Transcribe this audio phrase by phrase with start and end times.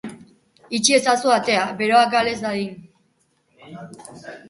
[0.77, 2.75] Itxi ezazu atea, beroa gal ez dadin.